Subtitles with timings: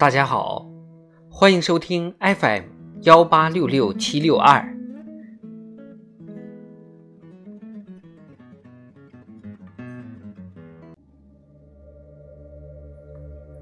[0.00, 0.66] 大家好，
[1.30, 2.62] 欢迎收听 FM
[3.02, 4.66] 幺八六六七六二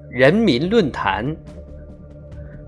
[0.09, 1.37] 人民论坛。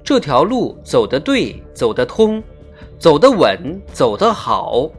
[0.03, 2.43] 这条路走得对，走得通，
[2.99, 4.91] 走得稳，走得好。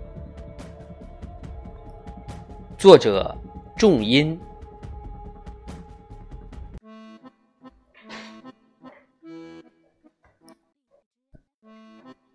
[2.77, 3.35] 作者：
[3.75, 4.39] 重音。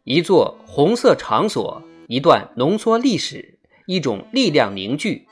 [0.07, 5.27] 一座红色场所，一段浓缩历史，一种力量凝聚。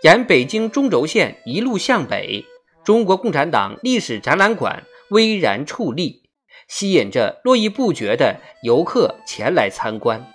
[0.00, 2.42] 沿北京中轴线一路向北，
[2.82, 6.22] 中国共产党历史展览馆巍然矗立，
[6.68, 10.26] 吸引着络绎不绝的游客前来参观。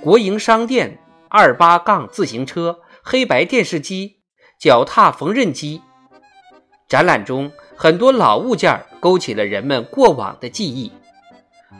[0.00, 0.98] 国营商店、
[1.28, 4.16] 二八杠自行车、黑白电视机、
[4.58, 5.82] 脚踏缝纫机，
[6.88, 10.90] 展览中很多老物件勾起了人们过往的记忆。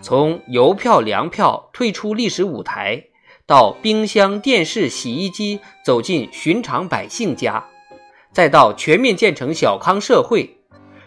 [0.00, 3.04] 从邮票、粮票退出历史舞台，
[3.46, 7.64] 到冰箱、电视、洗衣机走进寻常百姓家，
[8.32, 10.56] 再到全面建成小康社会，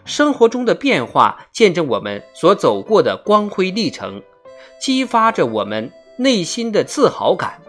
[0.04, 4.22] 生活中的变化见证我们所走过的光辉历程，
[4.78, 7.62] 激发着我们内心的自豪感，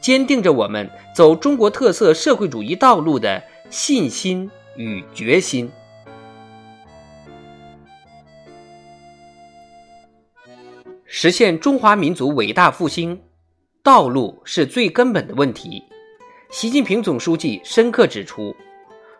[0.00, 5.72] 坚定着我们走中国特色社会主义道路的信心与决心。
[11.24, 13.18] 实现中华民族伟大复兴，
[13.82, 15.82] 道路是最根本的问题。
[16.50, 18.54] 习近平总书记深刻指出，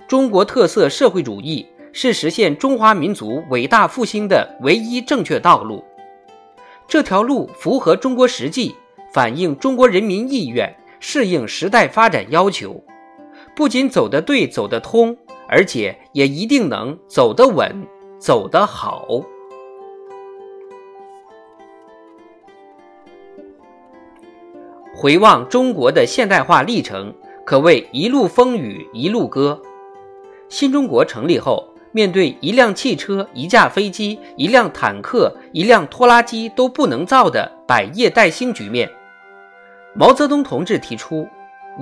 [0.07, 5.83] 中国特色社会主义是实现中华民族伟大复兴的唯一正确道路。
[6.87, 8.75] 这条路符合中国实际，
[9.11, 12.85] 反映中国人民意愿，适应时代发展要求。
[13.57, 15.17] 不仅走得对、走得通，
[15.49, 17.75] 而且也一定能走得稳、
[18.21, 19.09] 走得好。
[25.05, 27.13] 回望中国的现代化历程，
[27.45, 29.61] 可谓一路风雨一路歌。
[30.49, 38.91] 新中国成立后，面对一辆汽车、一架飞机、一辆坦克、一辆拖拉机都不能造的百业待兴局面，
[39.95, 41.29] 毛泽东同志提出，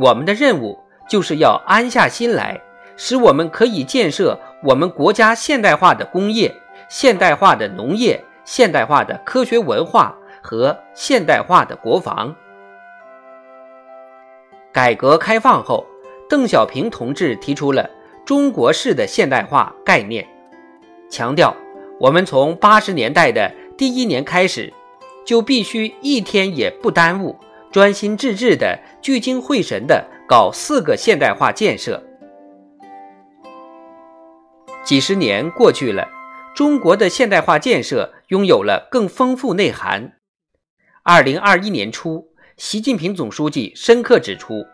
[0.00, 0.76] 我们的任务
[1.08, 2.60] 就是要安下心来，
[2.96, 6.52] 使我们可以建设我们国家现代化的工业、
[6.88, 10.12] 现代化的农业、现代化的科学文化
[10.42, 12.34] 和现代化的国防。
[14.72, 15.86] 改革开放后，
[16.26, 17.90] 邓小平同志提出了
[18.24, 20.26] “中国式的现代化”概念，
[21.10, 21.54] 强调
[22.00, 24.72] 我们从八十年代的第一年开始，
[25.26, 27.36] 就必须一天也不耽误，
[27.70, 32.02] 专心致志的、聚精会神的搞四个现代化建设。
[34.82, 36.08] 几十年过去了，
[36.54, 40.14] 中国的现代化建设拥有了更丰富内涵。
[41.02, 42.31] 二零二一年初。
[42.64, 44.64] 习近平总书记深刻指出，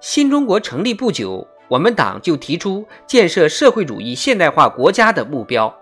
[0.00, 5.72] 新中国成立不久，我们党就提出建设社会主义现代化国家的目标。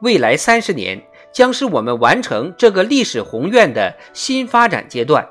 [0.00, 1.00] 未来三十年
[1.32, 5.24] 将是我们完成这个历史宏愿的新发展阶段。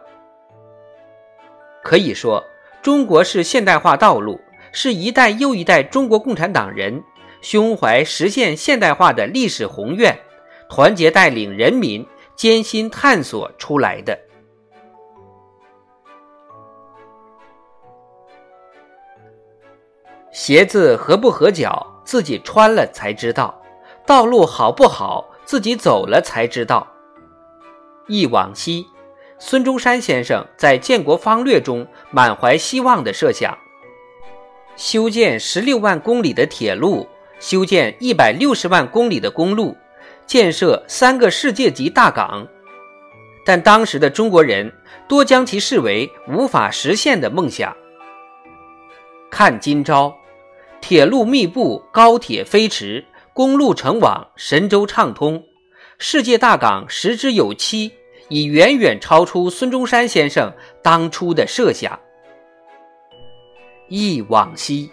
[1.84, 2.42] 可以说，
[2.82, 4.40] 中国式现代化道路
[4.72, 7.04] 是一代又一代中国共产党人
[7.42, 10.18] 胸怀实现现代化的历史宏愿，
[10.70, 12.08] 团结带领人民
[12.38, 14.18] 艰辛探索出来的。
[20.46, 23.52] 鞋子合不合脚，自己穿了才知道；
[24.06, 26.86] 道路好不好，自己走了才知道。
[28.06, 28.86] 忆往昔，
[29.40, 33.58] 孙中山先生在《建国方略》中满怀希望的设想：
[34.76, 37.08] 修建十六万公里的铁路，
[37.40, 39.76] 修建一百六十万公里的公路，
[40.28, 42.48] 建设三个世界级大港。
[43.44, 44.72] 但当时的中国人
[45.08, 47.76] 多将其视为无法实现的梦想。
[49.32, 50.16] 看今朝。
[50.88, 53.04] 铁路密布，高铁飞驰，
[53.34, 55.44] 公路成网，神州畅通，
[55.98, 57.92] 世界大港十之有七，
[58.30, 60.54] 已远远超出孙中山先生
[60.84, 62.00] 当初的设想。
[63.90, 64.92] 忆往昔，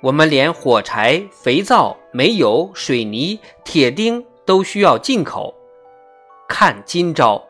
[0.00, 5.54] 我们连火柴、肥皂、煤油、水泥、铁钉都需要进口。
[6.48, 7.40] 看今朝，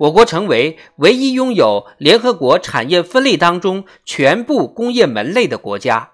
[0.00, 6.10] 我国成为唯一拥有联合国产业分类当中全部工业门类的国家。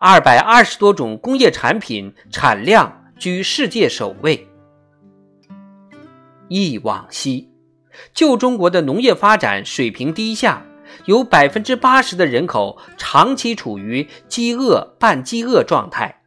[0.00, 4.46] 二百二十多种工业产品产量居世界首位。
[6.46, 7.48] 忆往昔，
[8.14, 10.64] 旧中国的农业发展水平低下，
[11.06, 16.22] 有百分之八十的人口长期处于饥饿、半饥饿状态。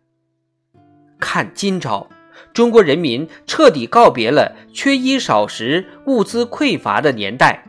[1.18, 2.10] 看今朝，
[2.52, 7.64] 中国人民彻底告别了缺衣少食、物资匮乏的年代，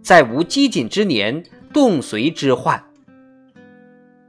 [0.00, 2.82] 再无饥馑之年、冻髓之患。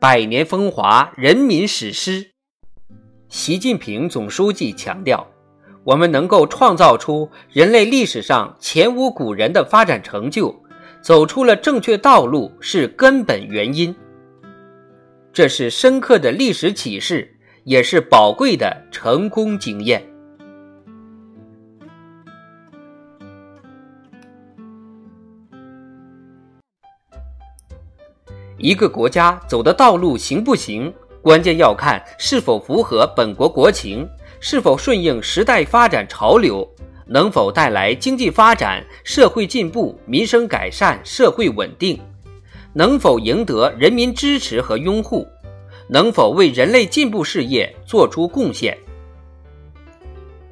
[0.08, 2.30] 百年风华，人民史诗。
[3.28, 5.26] 习近平总书记强调，
[5.84, 10.56] 我们能够创造出人类历史上前无古人的发展成就，
[11.02, 13.96] 走出了正确道路是根本原因。
[15.34, 20.08] 这是深刻的历史启示，也是宝贵的成功经验。
[28.66, 30.92] 一个国家走的道路行不行，
[31.22, 34.10] 关键要看是否符合本国国情，
[34.40, 36.68] 是否顺应时代发展潮流，
[37.06, 42.02] 能否带来经济发展、社会进步、民生改善、社会稳定。
[42.74, 45.28] 能否赢得人民支持和拥护？
[45.88, 48.76] 能否为人类进步事业做出贡献？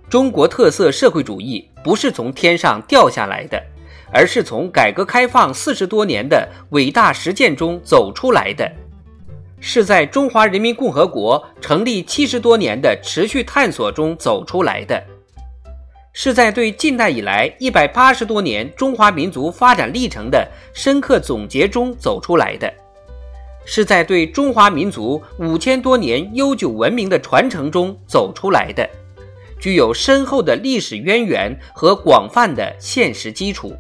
[0.08, 3.60] 中国特色社会主义不是从天上掉下来的，
[4.14, 8.72] 而是从改革开放四十多年的伟大实践中走出来的，
[9.60, 15.04] 是在中华人民共和国成立七十多年的持续探索中走出来的。
[16.16, 22.72] 是在对近代以来一百八十多年中华民族发展历程的深刻总结中走出来的，
[23.66, 28.88] 是在对中华民族五千多年悠久文明的传承中走出来的，
[29.60, 33.74] 具有深厚的历史渊源和广泛的现实基础。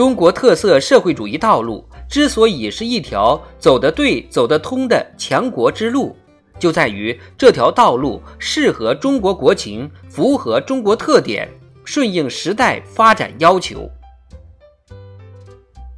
[0.00, 6.16] 中国特色社会主义道路之所以是一条走得对、走得通的强国之路。
[6.58, 11.46] 就在于这条道路适合中国国情，符合中国特点，
[11.84, 13.86] 顺应时代发展要求。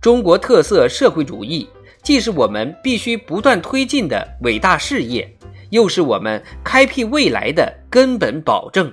[0.00, 1.68] 中国特色社会主义
[2.02, 5.32] 既是我们必须不断推进的伟大事业，
[5.70, 8.92] 又是我们开辟未来的根本保证。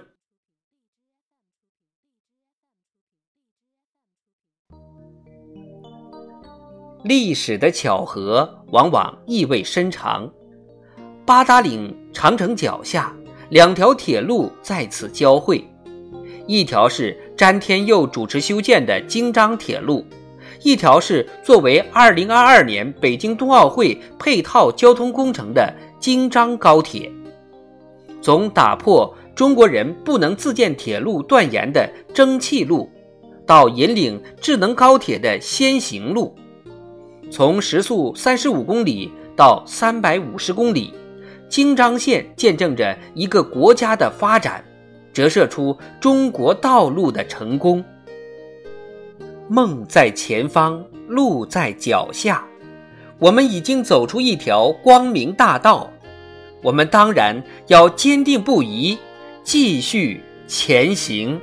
[7.03, 10.29] 历史的巧合往往意味深长。
[11.25, 13.15] 八达岭长城脚下，
[13.49, 15.63] 两条铁路在此交汇，
[16.45, 20.05] 一条是詹天佑主持修建的京张铁路，
[20.61, 27.09] 一条是作为2022年北京冬奥会配套交通工程的京张高铁。
[28.21, 32.89] 从打破中国人不能自建铁路断言的蒸汽路，
[33.45, 36.35] 到引领智能高铁的先行路，
[37.29, 40.93] 从时速35公里到350公里。
[41.47, 44.63] 京张线见证着一个国家的发展，
[45.11, 47.83] 折射出中国道路的成功。
[49.47, 52.45] 梦在前方，路在脚下，
[53.17, 55.89] 我们已经走出一条光明大道。
[56.61, 58.95] 我们当然要坚定不移，
[59.43, 61.41] 继续前行。